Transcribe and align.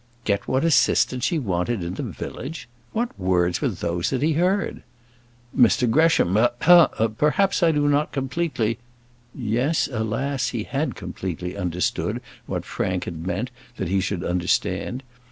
Get 0.23 0.47
what 0.47 0.63
assistance 0.65 1.25
she 1.25 1.37
wanted 1.37 1.83
in 1.83 1.93
the 1.93 2.01
village! 2.01 2.67
What 2.91 3.11
words 3.19 3.61
were 3.61 3.69
those 3.69 4.09
that 4.09 4.23
he 4.23 4.33
heard? 4.33 4.81
"Mr 5.55 5.87
Gresham, 5.87 6.35
eh 6.37 6.47
hem 6.61 6.87
perhaps 7.19 7.61
I 7.61 7.71
do 7.71 7.87
not 7.87 8.11
completely" 8.11 8.79
Yes, 9.55 9.87
alas! 9.91 10.47
he 10.47 10.63
had 10.63 10.95
completely 10.95 11.55
understood 11.55 12.19
what 12.47 12.65
Frank 12.65 13.03
had 13.03 13.27
meant 13.27 13.51
that 13.77 13.89
he 13.89 14.01
should 14.01 14.23
understand. 14.23 15.03